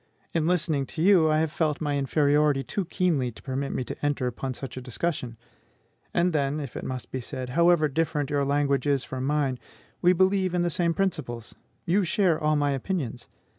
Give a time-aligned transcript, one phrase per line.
[0.33, 4.03] In listening to you, I have felt my inferiority too keenly to permit me to
[4.03, 5.37] enter upon such a discussion.
[6.11, 9.59] And then, if it must be said, however different your language is from mine,
[10.01, 11.53] we believe in the same principles;
[11.85, 13.27] you share all my opinions.